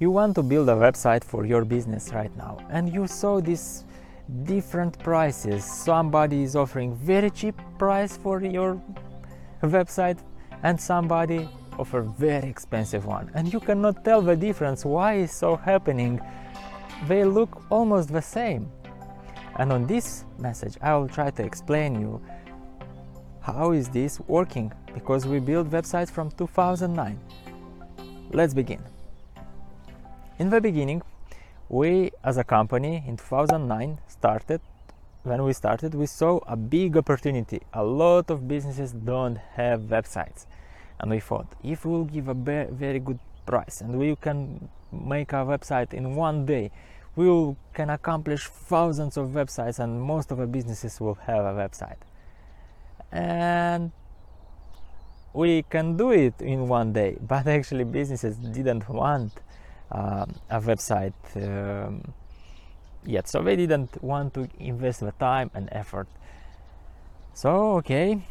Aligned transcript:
you 0.00 0.10
want 0.10 0.34
to 0.34 0.42
build 0.42 0.68
a 0.68 0.72
website 0.72 1.22
for 1.22 1.44
your 1.44 1.64
business 1.64 2.10
right 2.12 2.34
now 2.36 2.58
and 2.70 2.92
you 2.92 3.06
saw 3.06 3.40
these 3.40 3.84
different 4.44 4.98
prices. 4.98 5.62
Somebody 5.64 6.42
is 6.42 6.56
offering 6.56 6.96
very 6.96 7.30
cheap 7.30 7.54
price 7.78 8.16
for 8.16 8.40
your 8.42 8.82
website 9.62 10.18
and 10.62 10.80
somebody 10.80 11.48
offer 11.78 12.00
very 12.00 12.48
expensive 12.48 13.04
one. 13.06 13.30
And 13.34 13.52
you 13.52 13.60
cannot 13.60 14.04
tell 14.04 14.22
the 14.22 14.34
difference 14.34 14.84
why 14.84 15.14
is 15.14 15.32
so 15.32 15.54
happening. 15.54 16.18
They 17.06 17.24
look 17.24 17.70
almost 17.70 18.10
the 18.10 18.22
same. 18.22 18.72
And 19.56 19.70
on 19.70 19.86
this 19.86 20.24
message 20.40 20.76
i 20.80 20.94
will 20.96 21.08
try 21.08 21.30
to 21.30 21.42
explain 21.42 22.00
you 22.00 22.20
how 23.40 23.72
is 23.72 23.88
this 23.88 24.20
working 24.20 24.72
because 24.94 25.26
we 25.26 25.38
built 25.38 25.68
websites 25.70 26.10
from 26.10 26.30
2009 26.32 27.18
let's 28.32 28.54
begin 28.54 28.82
in 30.40 30.48
the 30.48 30.60
beginning 30.60 31.02
we 31.68 32.10
as 32.24 32.38
a 32.38 32.44
company 32.44 33.04
in 33.06 33.14
2009 33.18 33.98
started 34.08 34.60
when 35.22 35.44
we 35.44 35.52
started 35.52 35.94
we 35.94 36.06
saw 36.06 36.40
a 36.46 36.56
big 36.56 36.96
opportunity. 36.96 37.60
A 37.74 37.84
lot 37.84 38.30
of 38.30 38.48
businesses 38.48 38.92
don't 38.92 39.36
have 39.36 39.80
websites. 39.82 40.46
And 40.98 41.10
we 41.10 41.20
thought 41.20 41.46
if 41.62 41.84
we 41.84 41.92
will 41.92 42.06
give 42.06 42.28
a 42.28 42.34
very 42.34 43.00
good 43.00 43.18
price 43.44 43.82
and 43.82 43.98
we 43.98 44.16
can 44.16 44.70
make 44.90 45.34
a 45.34 45.44
website 45.52 45.92
in 45.92 46.16
one 46.16 46.46
day 46.46 46.70
we 47.16 47.26
will, 47.28 47.56
can 47.74 47.90
accomplish 47.90 48.46
thousands 48.46 49.18
of 49.18 49.28
websites 49.40 49.78
and 49.78 50.00
most 50.00 50.30
of 50.30 50.38
the 50.38 50.46
businesses 50.46 51.00
will 51.00 51.18
have 51.26 51.44
a 51.44 51.52
website. 51.52 52.00
And 53.12 53.92
we 55.34 55.64
can 55.64 55.98
do 55.98 56.12
it 56.12 56.40
in 56.40 56.66
one 56.66 56.94
day 56.94 57.18
but 57.28 57.46
actually 57.46 57.84
businesses 57.84 58.36
didn't 58.36 58.88
want 58.88 59.32
a 59.90 60.60
website 60.60 61.14
um, 61.36 62.12
yet 63.04 63.28
so 63.28 63.42
they 63.42 63.56
didn't 63.56 64.02
want 64.02 64.34
to 64.34 64.48
invest 64.58 65.00
the 65.00 65.12
time 65.12 65.50
and 65.54 65.68
effort 65.72 66.08
so 67.34 67.76
okay 67.76 68.22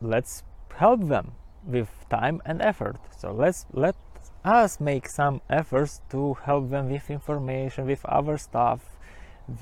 let's 0.00 0.42
help 0.76 1.08
them 1.08 1.32
with 1.66 1.88
time 2.10 2.42
and 2.44 2.60
effort. 2.60 2.96
So 3.16 3.32
let's 3.32 3.66
let 3.72 3.96
us 4.44 4.80
make 4.80 5.08
some 5.08 5.40
efforts 5.48 6.00
to 6.10 6.34
help 6.44 6.70
them 6.70 6.90
with 6.90 7.10
information, 7.10 7.86
with 7.86 8.04
other 8.04 8.36
stuff, 8.36 8.80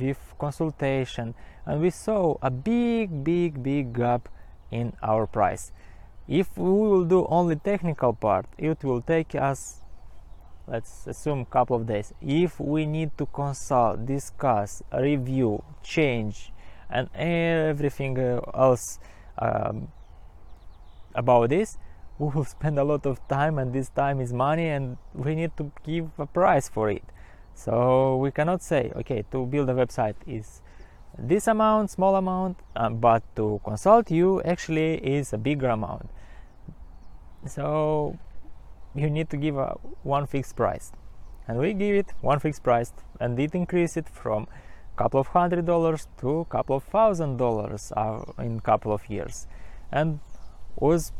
with 0.00 0.18
consultation, 0.38 1.34
and 1.66 1.80
we 1.80 1.90
saw 1.90 2.36
a 2.42 2.50
big, 2.50 3.22
big, 3.22 3.62
big 3.62 3.92
gap 3.94 4.28
in 4.70 4.94
our 5.02 5.26
price. 5.26 5.72
If 6.26 6.56
we 6.56 6.70
will 6.70 7.04
do 7.04 7.26
only 7.28 7.56
technical 7.56 8.12
part, 8.12 8.46
it 8.58 8.82
will 8.82 9.02
take 9.02 9.34
us 9.34 9.81
let's 10.66 11.06
assume 11.06 11.40
a 11.40 11.44
couple 11.46 11.76
of 11.76 11.86
days. 11.86 12.12
If 12.20 12.60
we 12.60 12.86
need 12.86 13.16
to 13.18 13.26
consult 13.26 14.06
discuss 14.06 14.82
review 14.92 15.62
change 15.82 16.52
and 16.90 17.08
everything 17.14 18.18
else 18.18 18.98
um, 19.38 19.88
about 21.14 21.50
this 21.50 21.78
we 22.18 22.28
will 22.28 22.44
spend 22.44 22.78
a 22.78 22.84
lot 22.84 23.06
of 23.06 23.26
time 23.28 23.58
and 23.58 23.72
this 23.72 23.88
time 23.88 24.20
is 24.20 24.32
money 24.32 24.68
and 24.68 24.96
we 25.14 25.34
need 25.34 25.56
to 25.56 25.72
give 25.82 26.10
a 26.18 26.26
price 26.26 26.68
for 26.68 26.90
it. 26.90 27.02
So 27.54 28.16
we 28.16 28.30
cannot 28.30 28.62
say 28.62 28.92
okay 28.96 29.24
to 29.32 29.46
build 29.46 29.68
a 29.70 29.74
website 29.74 30.14
is 30.26 30.62
this 31.18 31.46
amount 31.46 31.90
small 31.90 32.16
amount 32.16 32.58
um, 32.76 32.98
but 32.98 33.22
to 33.36 33.60
consult 33.64 34.10
you 34.10 34.40
actually 34.42 34.94
is 34.96 35.32
a 35.32 35.38
bigger 35.38 35.68
amount. 35.68 36.08
So 37.46 38.18
you 38.94 39.08
need 39.10 39.30
to 39.30 39.36
give 39.36 39.56
a 39.56 39.76
one 40.02 40.26
fixed 40.26 40.56
price 40.56 40.92
and 41.48 41.58
we 41.58 41.72
give 41.72 41.94
it 41.94 42.12
one 42.20 42.38
fixed 42.38 42.62
price 42.62 42.92
and 43.20 43.38
it 43.38 43.54
increase 43.54 43.96
it 43.96 44.08
from 44.08 44.46
a 44.94 44.98
couple 44.98 45.20
of 45.20 45.28
hundred 45.28 45.66
dollars 45.66 46.08
to 46.18 46.40
a 46.40 46.44
couple 46.44 46.76
of 46.76 46.84
thousand 46.84 47.36
dollars 47.36 47.92
uh, 47.96 48.22
in 48.38 48.58
a 48.58 48.60
couple 48.60 48.92
of 48.92 49.08
years 49.08 49.46
and 49.90 50.20
was 50.76 51.12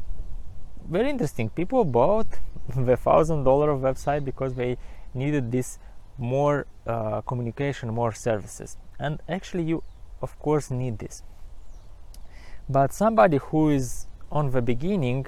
very 0.89 1.11
interesting. 1.11 1.49
People 1.51 1.85
bought 1.85 2.27
the 2.77 2.97
thousand 2.97 3.45
dollar 3.45 3.69
website 3.69 4.25
because 4.25 4.55
they 4.55 4.77
needed 5.15 5.53
this 5.53 5.79
more 6.19 6.67
uh, 6.87 7.21
communication, 7.23 7.93
more 7.93 8.13
services, 8.13 8.77
and 8.99 9.21
actually 9.29 9.65
you 9.65 9.83
of 10.21 10.39
course 10.39 10.71
need 10.71 10.99
this. 10.99 11.23
But 12.69 12.93
somebody 12.93 13.39
who 13.39 13.71
is 13.71 14.07
on 14.31 14.51
the 14.51 14.63
beginning 14.63 15.27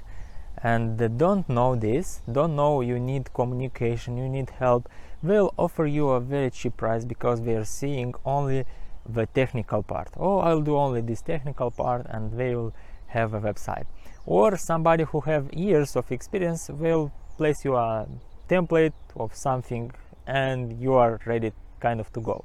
and 0.63 0.99
they 0.99 1.09
don't 1.09 1.49
know 1.49 1.75
this, 1.75 2.23
don't 2.31 2.57
know 2.57 2.81
you 2.81 2.99
need 2.99 3.33
communication, 3.35 4.17
you 4.17 4.29
need 4.29 4.51
help, 4.51 4.89
will 5.23 5.53
offer 5.57 5.87
you 5.87 6.09
a 6.11 6.21
very 6.21 6.51
cheap 6.51 6.77
price 6.77 7.05
because 7.05 7.43
they 7.43 7.55
are 7.55 7.65
seeing 7.65 8.15
only 8.25 8.65
the 9.09 9.27
technical 9.27 9.83
part. 9.83 10.09
Oh, 10.17 10.39
I'll 10.39 10.63
do 10.63 10.77
only 10.77 11.01
this 11.01 11.21
technical 11.21 11.71
part, 11.71 12.07
and 12.09 12.33
they 12.33 12.55
will 12.55 12.73
have 13.09 13.35
a 13.35 13.41
website. 13.41 13.85
Or 14.27 14.57
somebody 14.57 15.05
who 15.05 15.21
have 15.21 15.53
years 15.53 15.97
of 15.97 16.11
experience 16.11 16.69
will 16.69 17.13
place 17.37 17.65
you 17.65 17.77
a 17.77 18.07
template 18.49 18.93
of 19.17 19.35
something 19.35 19.93
and 20.27 20.81
you 20.81 20.95
are 20.95 21.21
ready 21.27 21.53
kind 21.81 22.01
of 22.01 22.13
to 22.13 22.21
go. 22.21 22.45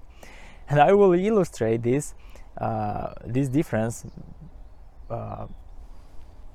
And 0.70 0.80
i 0.80 0.94
will 0.94 1.14
illustrate 1.14 1.82
this 1.82 2.14
uh, 2.58 3.14
this 3.26 3.48
difference 3.48 4.06
uh, 5.10 5.48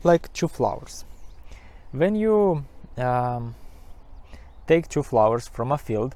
like 0.05 0.33
two 0.33 0.49
flowers 0.49 1.05
when 1.95 2.15
you 2.15 2.65
um, 2.99 3.55
take 4.67 4.89
two 4.89 5.03
flowers 5.03 5.49
from 5.49 5.73
a 5.73 5.79
field 5.79 6.15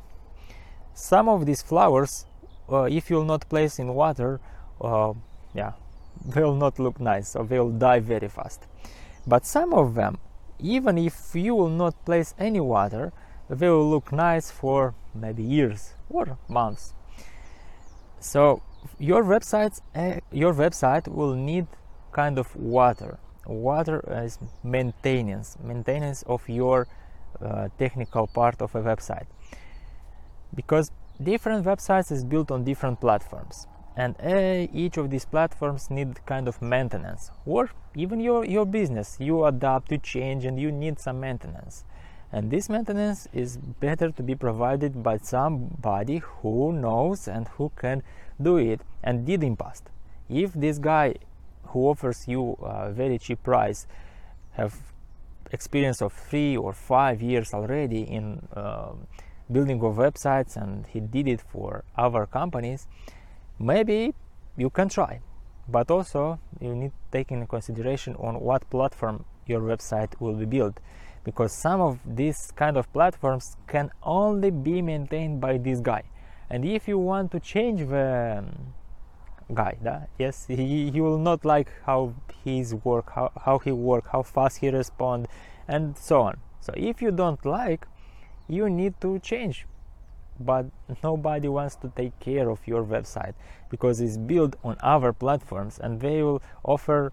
some 0.95 1.29
of 1.29 1.47
these 1.47 1.63
flowers 1.63 2.27
uh, 2.71 2.83
if 2.83 3.09
you'll 3.09 3.25
not 3.25 3.49
place 3.49 3.79
in 3.79 3.95
water 3.95 4.41
uh, 4.81 5.13
yeah 5.55 5.73
will 6.35 6.55
not 6.55 6.79
look 6.79 7.01
nice 7.01 7.37
or 7.37 7.45
will 7.45 7.71
die 7.71 8.01
very 8.01 8.29
fast 8.29 8.67
but 9.29 9.45
some 9.45 9.75
of 9.75 9.95
them, 9.95 10.19
even 10.59 10.97
if 10.97 11.35
you 11.35 11.55
will 11.55 11.69
not 11.69 12.03
place 12.07 12.35
any 12.39 12.61
water, 12.61 13.13
they 13.51 13.69
will 13.69 13.89
look 13.89 14.11
nice 14.11 14.51
for 14.51 14.95
maybe 15.15 15.43
years 15.43 15.93
or 16.09 16.39
months. 16.49 16.95
So 18.21 18.63
your 18.99 19.23
website, 19.23 19.81
uh, 19.95 20.21
your 20.33 20.55
website 20.55 21.09
will 21.09 21.35
need 21.35 21.67
kind 22.13 22.39
of 22.39 22.57
water. 22.57 23.19
Water 23.49 24.05
is 24.25 24.39
maintenance, 24.63 25.57
maintenance 25.63 26.23
of 26.27 26.49
your 26.49 26.87
uh, 27.41 27.69
technical 27.79 28.27
part 28.27 28.63
of 28.63 28.75
a 28.75 28.83
website, 28.83 29.27
because 30.55 30.93
different 31.23 31.65
websites 31.65 32.13
is 32.13 32.25
built 32.25 32.51
on 32.51 32.63
different 32.63 33.01
platforms 33.01 33.67
and 33.99 34.15
uh, 34.23 34.71
each 34.73 34.97
of 34.97 35.11
these 35.11 35.25
platforms 35.25 35.91
need 35.91 36.25
kind 36.25 36.47
of 36.47 36.63
maintenance 36.63 37.33
or 37.45 37.69
even 37.97 38.21
your, 38.21 38.45
your 38.45 38.65
business. 38.65 39.17
You 39.19 39.45
adapt 39.45 39.89
to 39.89 39.99
change 39.99 40.45
and 40.45 40.59
you 40.59 40.71
need 40.71 41.01
some 41.01 41.19
maintenance. 41.19 41.85
And 42.31 42.49
this 42.49 42.69
maintenance 42.69 43.27
is 43.33 43.57
better 43.57 44.13
to 44.13 44.23
be 44.23 44.37
provided 44.37 45.03
by 45.03 45.17
somebody 45.17 46.19
who 46.19 46.73
knows 46.73 47.27
and 47.27 47.49
who 47.49 47.73
can 47.75 48.05
do 48.41 48.57
it 48.57 48.83
and 49.03 49.27
did 49.27 49.43
in 49.43 49.57
past. 49.57 49.91
If 50.29 50.53
this 50.53 50.79
guy 50.79 51.17
who 51.69 51.89
offers 51.89 52.27
you 52.27 52.57
a 52.63 52.91
very 52.93 53.19
cheap 53.19 53.43
price 53.43 53.87
have 54.53 54.75
experience 55.51 56.03
of 56.03 56.13
three 56.13 56.57
or 56.57 56.73
five 56.73 57.23
years 57.23 57.55
already 57.55 58.03
in 58.03 58.47
uh, 58.55 58.93
building 59.51 59.81
of 59.83 59.97
websites 59.97 60.57
and 60.57 60.87
he 60.89 61.01
did 61.01 61.27
it 61.27 61.41
for 61.41 61.85
other 61.97 62.27
companies. 62.27 62.87
Maybe 63.59 64.15
you 64.57 64.71
can 64.71 64.89
try 64.89 65.21
but 65.69 65.91
also 65.91 66.39
you 66.61 66.75
need 66.75 66.93
take 67.13 67.31
into 67.31 67.47
consideration 67.47 68.15
on 68.17 68.41
what 68.41 68.69
platform 68.71 69.25
your 69.47 69.61
website 69.61 70.19
will 70.21 70.35
be 70.35 70.45
built 70.45 70.79
because 71.25 71.53
some 71.53 71.81
of 71.81 71.99
these 72.07 72.51
kind 72.57 72.77
of 72.77 72.91
platforms 72.93 73.57
can 73.67 73.91
only 74.03 74.51
be 74.51 74.81
maintained 74.81 75.41
by 75.41 75.59
this 75.59 75.81
guy. 75.81 76.03
And 76.49 76.65
if 76.65 76.89
you 76.89 76.99
want 76.99 77.31
to 77.33 77.41
change 77.41 77.87
the 77.87 78.39
um, 78.39 78.73
guy 79.55 79.77
да? 79.83 80.07
yes 80.19 80.47
he, 80.47 80.91
he 80.91 81.01
will 81.01 81.19
not 81.19 81.45
like 81.45 81.69
how 81.87 82.15
his 82.45 82.75
work 82.85 83.13
how, 83.15 83.31
how 83.45 83.59
he 83.59 83.73
work 83.73 84.05
how 84.13 84.23
fast 84.23 84.59
he 84.59 84.69
respond 84.69 85.27
and 85.69 85.97
so 85.99 86.23
on. 86.23 86.39
So 86.61 86.73
if 86.77 87.03
you 87.03 87.11
don't 87.11 87.45
like 87.45 87.87
you 88.49 88.71
need 88.71 89.01
to 89.03 89.19
change. 89.19 89.67
But 90.41 90.67
nobody 91.03 91.49
wants 91.49 91.77
to 91.77 91.93
take 91.95 92.19
care 92.21 92.49
of 92.49 92.61
your 92.67 92.85
website 92.85 93.35
because 93.71 94.01
it's 94.01 94.17
built 94.17 94.57
on 94.65 94.77
other 94.81 95.13
platforms 95.13 95.79
and 95.79 96.01
they 96.01 96.23
will 96.23 96.41
offer 96.65 97.13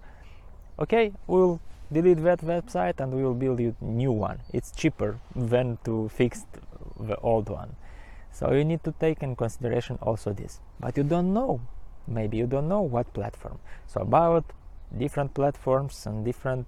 okay 0.79 1.11
we'll 1.27 1.59
delete 1.91 2.21
that 2.23 2.39
website 2.41 2.99
and 2.99 3.13
we 3.13 3.23
will 3.23 3.33
build 3.33 3.59
you 3.59 3.75
new 3.81 4.11
one. 4.11 4.39
It's 4.53 4.71
cheaper 4.71 5.19
than 5.35 5.77
to 5.85 6.09
fix 6.09 6.45
the 6.99 7.17
old 7.17 7.49
one. 7.49 7.75
So 8.31 8.51
you 8.51 8.63
need 8.63 8.83
to 8.83 8.93
take 8.99 9.23
in 9.23 9.35
consideration 9.35 9.97
also 10.01 10.33
this. 10.33 10.59
But 10.79 10.97
you 10.97 11.03
don't 11.03 11.33
know 11.33 11.61
maybe 12.07 12.37
you 12.37 12.47
don't 12.47 12.67
know 12.67 12.81
what 12.81 13.13
platform. 13.13 13.59
So 13.87 14.01
about 14.01 14.45
different 14.97 15.33
platforms 15.33 16.05
and 16.05 16.23
different 16.23 16.67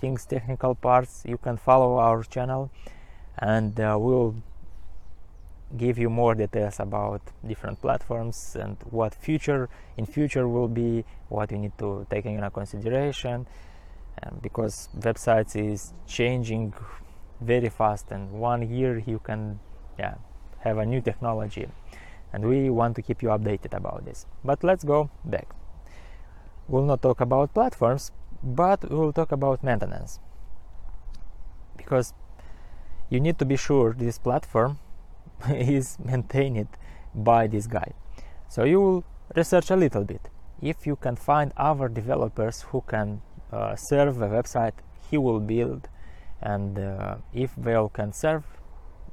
things 0.00 0.24
technical 0.26 0.74
parts 0.74 1.22
you 1.24 1.38
can 1.38 1.56
follow 1.56 1.96
our 1.98 2.22
channel 2.24 2.70
and 3.38 3.78
uh, 3.80 3.96
we'll 3.98 4.34
give 5.76 5.96
you 5.98 6.10
more 6.10 6.34
details 6.34 6.80
about 6.80 7.22
different 7.46 7.80
platforms 7.80 8.56
and 8.60 8.76
what 8.90 9.14
future 9.14 9.68
in 9.96 10.04
future 10.04 10.46
will 10.46 10.68
be 10.68 11.04
what 11.28 11.50
you 11.50 11.58
need 11.58 11.76
to 11.78 12.06
take 12.10 12.26
into 12.26 12.50
consideration. 12.50 13.46
Um, 14.22 14.40
because 14.42 14.90
websites 14.98 15.56
is 15.56 15.94
changing 16.06 16.74
very 17.40 17.70
fast 17.70 18.10
and 18.10 18.30
one 18.32 18.68
year 18.68 18.98
you 18.98 19.18
can 19.18 19.58
yeah 19.98 20.16
have 20.60 20.76
a 20.78 20.84
new 20.84 21.00
technology 21.00 21.66
and 22.32 22.44
we 22.44 22.70
want 22.70 22.96
to 22.96 23.02
keep 23.02 23.22
you 23.22 23.28
updated 23.28 23.74
about 23.74 24.04
this. 24.04 24.26
But 24.44 24.64
let's 24.64 24.84
go 24.84 25.10
back. 25.24 25.48
We'll 26.68 26.84
not 26.84 27.02
talk 27.02 27.20
about 27.20 27.54
platforms 27.54 28.12
but 28.42 28.90
we'll 28.90 29.12
talk 29.12 29.32
about 29.32 29.62
maintenance. 29.62 30.18
Because 31.76 32.12
you 33.08 33.20
need 33.20 33.38
to 33.38 33.44
be 33.44 33.56
sure 33.56 33.94
this 33.96 34.18
platform 34.18 34.78
is 35.48 35.98
maintained 36.04 36.68
by 37.14 37.46
this 37.46 37.66
guy. 37.66 37.92
So 38.48 38.64
you 38.64 38.80
will 38.80 39.04
research 39.36 39.70
a 39.70 39.76
little 39.76 40.04
bit. 40.04 40.28
If 40.60 40.86
you 40.86 40.96
can 40.96 41.16
find 41.16 41.52
other 41.56 41.88
developers 41.88 42.62
who 42.62 42.82
can 42.86 43.22
uh, 43.52 43.76
serve 43.76 44.20
a 44.22 44.28
website 44.28 44.74
he 45.10 45.18
will 45.18 45.40
build. 45.40 45.88
And 46.40 46.78
uh, 46.78 47.16
if 47.32 47.54
they 47.56 47.74
all 47.74 47.90
can 47.90 48.12
serve 48.12 48.44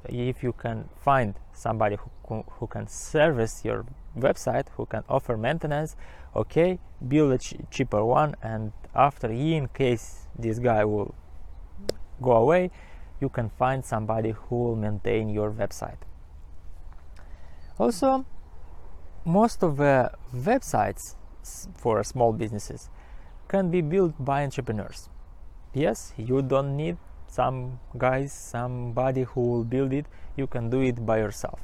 if 0.08 0.42
you 0.42 0.52
can 0.52 0.88
find 1.00 1.34
somebody 1.52 1.96
who, 1.96 2.44
who 2.58 2.66
can 2.66 2.86
service 2.88 3.64
your 3.64 3.84
website 4.18 4.66
who 4.76 4.86
can 4.86 5.04
offer 5.08 5.36
maintenance 5.36 5.96
okay 6.34 6.78
build 7.06 7.32
a 7.32 7.38
ch- 7.38 7.54
cheaper 7.70 8.04
one 8.04 8.34
and 8.42 8.72
after 8.94 9.30
in 9.30 9.68
case 9.68 10.26
this 10.38 10.58
guy 10.58 10.84
will 10.84 11.14
go 12.20 12.32
away 12.32 12.70
you 13.20 13.28
can 13.28 13.50
find 13.50 13.84
somebody 13.84 14.30
who 14.30 14.56
will 14.56 14.76
maintain 14.76 15.28
your 15.28 15.50
website. 15.50 15.98
Also 17.78 18.24
most 19.24 19.62
of 19.62 19.76
the 19.76 20.10
websites 20.34 21.16
for 21.76 22.02
small 22.02 22.32
businesses 22.32 22.88
can 23.48 23.70
be 23.70 23.80
built 23.80 24.14
by 24.18 24.42
entrepreneurs. 24.42 25.08
Yes 25.74 26.12
you 26.16 26.42
don't 26.42 26.76
need 26.76 26.96
some 27.30 27.78
guys 27.96 28.32
somebody 28.32 29.22
who 29.22 29.40
will 29.40 29.64
build 29.64 29.92
it 29.92 30.06
you 30.36 30.46
can 30.46 30.70
do 30.70 30.80
it 30.80 31.04
by 31.04 31.18
yourself. 31.18 31.60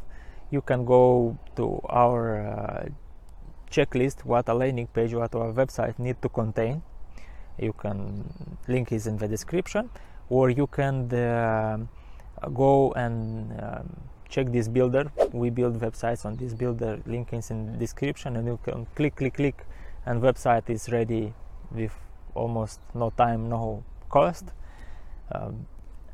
You 0.50 0.60
can 0.60 0.84
go 0.84 1.38
to 1.56 1.80
our 1.88 2.22
uh, 2.40 2.88
checklist 3.70 4.24
what 4.24 4.48
a 4.48 4.54
landing 4.54 4.86
page 4.86 5.12
what 5.14 5.34
our 5.34 5.52
website 5.52 5.98
need 5.98 6.20
to 6.22 6.28
contain. 6.28 6.82
You 7.58 7.72
can 7.72 8.56
link 8.68 8.92
is 8.92 9.06
in 9.06 9.16
the 9.16 9.28
description. 9.28 9.90
Or 10.28 10.50
you 10.50 10.66
can 10.66 11.12
uh, 11.14 11.78
go 12.52 12.92
and 12.92 13.52
um, 13.62 13.96
check 14.28 14.50
this 14.52 14.68
builder. 14.68 15.10
We 15.32 15.50
build 15.50 15.80
websites 15.80 16.26
on 16.26 16.36
this 16.36 16.52
builder. 16.52 17.00
Link 17.06 17.32
is 17.32 17.50
in 17.50 17.72
the 17.72 17.78
description 17.78 18.36
and 18.36 18.46
you 18.46 18.58
can 18.62 18.86
click 18.94 19.16
click 19.16 19.34
click 19.34 19.66
and 20.04 20.22
website 20.22 20.68
is 20.68 20.90
ready 20.90 21.32
with 21.70 21.94
almost 22.34 22.80
no 22.94 23.10
time 23.10 23.48
no 23.48 23.82
cost 24.08 24.44
um, 25.32 25.66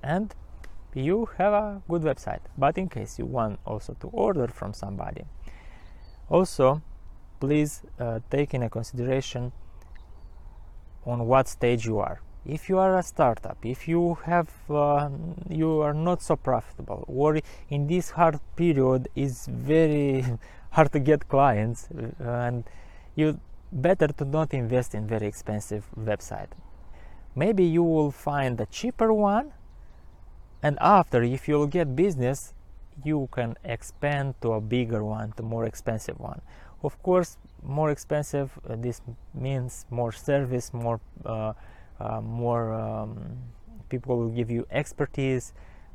and 0.02 0.34
you 0.94 1.28
have 1.38 1.52
a 1.52 1.82
good 1.88 2.02
website 2.02 2.40
but 2.58 2.76
in 2.76 2.88
case 2.88 3.18
you 3.18 3.26
want 3.26 3.58
also 3.64 3.94
to 4.00 4.08
order 4.08 4.48
from 4.48 4.72
somebody. 4.72 5.24
Also 6.28 6.82
please 7.40 7.82
uh, 7.98 8.20
take 8.30 8.54
in 8.54 8.62
a 8.62 8.70
consideration 8.70 9.52
on 11.04 11.26
what 11.26 11.48
stage 11.48 11.86
you 11.86 11.98
are. 11.98 12.20
If 12.44 12.68
you 12.68 12.78
are 12.78 12.98
a 12.98 13.02
startup 13.02 13.58
if 13.62 13.86
you 13.86 14.18
have 14.24 14.50
uh, 14.68 15.08
you 15.48 15.80
are 15.80 15.94
not 15.94 16.22
so 16.22 16.36
profitable 16.36 17.04
or 17.06 17.40
in 17.70 17.86
this 17.86 18.10
hard 18.10 18.40
period 18.56 19.08
is 19.14 19.46
very 19.46 20.24
hard 20.70 20.92
to 20.92 20.98
get 20.98 21.28
clients 21.28 21.88
uh, 21.90 22.28
and 22.28 22.64
you 23.14 23.38
better 23.70 24.08
to 24.08 24.24
not 24.24 24.52
invest 24.52 24.94
in 24.94 25.06
very 25.06 25.26
expensive 25.26 25.86
website 25.98 26.48
maybe 27.34 27.64
you 27.64 27.82
will 27.82 28.10
find 28.10 28.60
a 28.60 28.66
cheaper 28.66 29.12
one. 29.12 29.52
And 30.62 30.78
after 30.80 31.22
if 31.22 31.48
you'll 31.48 31.66
get 31.66 31.96
business 31.96 32.54
you 33.04 33.28
can 33.32 33.56
expand 33.64 34.34
to 34.42 34.52
a 34.52 34.60
bigger 34.60 35.04
one 35.04 35.32
to 35.32 35.42
more 35.42 35.64
expensive 35.64 36.18
one. 36.20 36.40
Of 36.82 37.02
course 37.02 37.38
more 37.62 37.90
expensive 37.90 38.50
uh, 38.68 38.76
this 38.76 39.00
means 39.34 39.86
more 39.90 40.12
service 40.12 40.72
more 40.74 41.00
uh, 41.24 41.52
uh, 42.00 42.20
more 42.20 42.72
um, 42.72 43.38
people 43.88 44.18
will 44.18 44.30
give 44.30 44.50
you 44.50 44.66
expertise. 44.70 45.52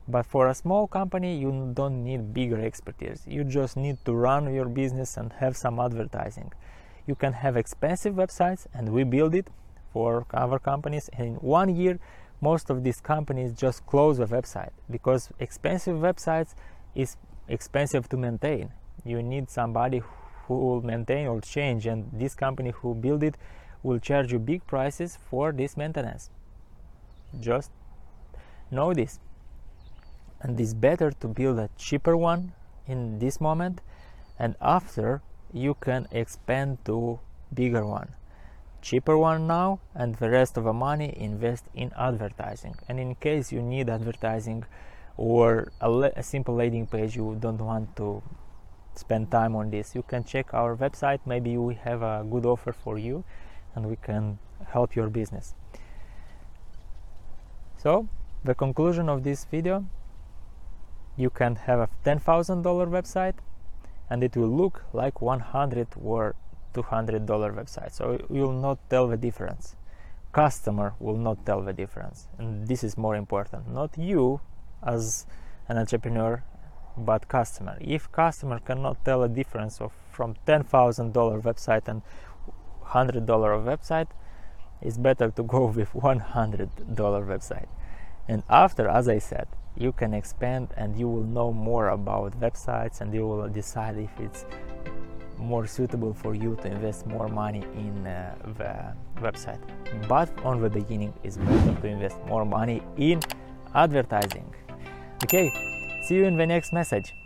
But 0.10 0.26
for 0.26 0.48
a 0.48 0.56
small 0.56 0.88
company 0.88 1.38
you 1.38 1.72
don't 1.74 2.04
need 2.04 2.34
bigger 2.34 2.60
expertise. 2.60 3.24
You 3.28 3.44
just 3.44 3.78
need 3.78 3.98
to 4.06 4.14
run 4.14 4.54
your 4.54 4.70
business 4.70 5.18
and 5.18 5.34
have 5.34 5.56
some 5.56 5.80
advertising. 5.80 6.52
You 7.06 7.16
can 7.16 7.34
have 7.34 7.58
expensive 7.58 8.16
websites 8.16 8.68
and 8.74 8.90
we 8.90 9.04
build 9.04 9.36
it 9.36 9.50
for 9.98 10.28
other 10.32 10.60
companies. 10.60 11.10
And 11.18 11.28
in 11.28 11.34
one 11.58 11.76
year 11.76 12.00
most 12.40 12.70
of 12.70 12.84
these 12.84 13.00
companies 13.02 13.52
just 13.66 13.86
close 13.92 14.20
the 14.20 14.28
website 14.28 14.74
because 14.96 15.30
expensive 15.40 15.98
websites 16.08 16.54
is 16.94 17.18
expensive 17.48 18.08
to 18.10 18.18
maintain. 18.18 18.70
You 19.04 19.24
need 19.24 19.50
somebody 19.50 20.02
who 20.46 20.56
will 20.66 20.82
maintain 20.82 21.26
or 21.28 21.42
change 21.42 21.88
and 21.88 22.10
this 22.14 22.36
company 22.36 22.72
who 22.80 22.94
build 22.94 23.24
it 23.24 23.38
will 23.82 24.00
charge 24.00 24.32
you 24.32 24.40
big 24.40 24.68
prices 24.68 25.18
for 25.30 25.52
this 25.52 25.76
maintenance. 25.76 26.30
Just 27.40 27.72
know 28.70 28.94
this. 28.94 29.20
And 30.42 30.60
it's 30.60 30.76
better 30.76 31.10
to 31.12 31.28
build 31.28 31.58
a 31.58 31.70
cheaper 31.76 32.16
one 32.16 32.54
in 32.86 33.18
this 33.18 33.42
moment 33.42 33.82
and 34.38 34.56
after 34.62 35.22
you 35.52 35.74
can 35.74 36.08
expand 36.12 36.78
to 36.86 37.20
bigger 37.52 37.84
one 37.84 38.10
cheaper 38.88 39.18
one 39.18 39.46
now 39.46 39.82
and 39.94 40.16
the 40.16 40.30
rest 40.30 40.56
of 40.56 40.64
the 40.64 40.72
money 40.72 41.14
invest 41.18 41.66
in 41.76 41.92
advertising. 41.98 42.74
And 42.88 43.02
in 43.02 43.16
case 43.16 43.52
you 43.52 43.62
need 43.62 43.90
advertising 43.90 44.64
or 45.18 45.74
a, 45.82 45.90
le- 45.90 46.14
a, 46.16 46.24
simple 46.24 46.56
landing 46.56 46.88
page 46.88 47.18
you 47.18 47.36
don't 47.38 47.58
want 47.58 47.98
to 47.98 48.24
spend 48.96 49.30
time 49.30 49.58
on 49.58 49.72
this 49.72 49.94
you 49.94 50.04
can 50.04 50.24
check 50.24 50.54
our 50.54 50.74
website. 50.78 51.20
Maybe 51.26 51.58
we 51.58 51.76
have 51.76 52.02
a 52.02 52.26
good 52.32 52.46
offer 52.46 52.72
for 52.72 52.98
you 52.98 53.26
and 53.76 53.90
we 53.90 53.98
can 53.98 54.40
help 54.68 54.96
your 54.96 55.10
business. 55.10 55.54
So 57.78 58.08
the 58.46 58.56
conclusion 58.56 59.10
of 59.10 59.24
this 59.26 59.44
video 59.44 59.86
you 61.18 61.30
can 61.30 61.56
have 61.56 61.80
a 61.80 61.90
$10000 62.06 62.64
website 62.64 63.36
and 64.10 64.24
it 64.24 64.38
will 64.38 64.56
look 64.56 64.86
like 64.94 65.22
100 65.22 65.88
or 66.02 66.36
$200 66.84 67.26
website. 67.28 67.94
So 67.94 68.20
you 68.30 68.42
will 68.42 68.62
not 68.68 68.78
tell 68.90 69.08
the 69.08 69.18
difference. 69.18 69.76
Customer 70.32 70.94
will 71.00 71.18
not 71.18 71.46
tell 71.46 71.62
the 71.62 71.74
difference. 71.74 72.28
And 72.38 72.68
this 72.68 72.84
is 72.84 72.98
more 72.98 73.16
important. 73.16 73.70
Not 73.70 73.98
you 73.98 74.42
as 74.86 75.26
an 75.68 75.78
entrepreneur 75.78 76.44
but 76.98 77.28
customer. 77.28 77.78
If 77.80 78.12
customer 78.12 78.60
cannot 78.60 79.04
tell 79.06 79.24
a 79.24 79.30
difference 79.30 79.80
of 79.80 79.92
from 80.12 80.36
$10000 80.48 81.14
website 81.14 81.88
and 81.88 82.02
$100 82.86 83.26
website 83.26 84.08
it's 84.82 84.98
better 84.98 85.32
to 85.32 85.44
go 85.44 85.66
with 85.78 85.92
$100 85.94 86.70
website. 86.96 87.68
And 88.28 88.44
after 88.50 88.88
as 88.88 89.08
i 89.08 89.20
said 89.20 89.48
you 89.78 89.92
can 89.92 90.14
expand 90.14 90.74
and 90.76 90.98
you 90.98 91.08
will 91.08 91.24
know 91.24 91.52
more 91.54 91.90
about 91.90 92.40
websites 92.40 93.00
and 93.00 93.14
you 93.14 93.28
will 93.28 93.48
decide 93.48 93.98
if 93.98 94.20
it's 94.20 94.46
more 95.38 95.66
suitable 95.68 96.14
for 96.14 96.34
you 96.36 96.58
to 96.62 96.68
invest 96.68 97.06
more 97.06 97.28
money 97.28 97.64
in 97.76 98.08
uh, 98.08 98.36
the 98.58 99.22
website. 99.22 99.60
But 100.08 100.30
on 100.44 100.62
the 100.62 100.70
beginning, 100.70 101.14
it's 101.24 101.38
better 101.38 101.82
to 101.82 101.88
invest 101.88 102.18
more 102.26 102.46
money 102.46 102.82
in 102.98 103.22
advertising. 103.74 104.54
Okay, 105.24 105.52
see 106.04 106.16
you 106.16 106.26
in 106.26 106.38
the 106.38 106.46
next 106.46 106.74
message. 106.74 107.14